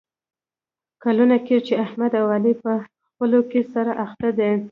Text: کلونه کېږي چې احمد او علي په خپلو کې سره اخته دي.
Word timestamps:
کلونه 1.03 1.37
کېږي 1.47 1.65
چې 1.67 1.73
احمد 1.85 2.11
او 2.21 2.27
علي 2.35 2.53
په 2.63 2.71
خپلو 3.05 3.39
کې 3.51 3.61
سره 3.73 3.91
اخته 4.05 4.29
دي. 4.37 4.51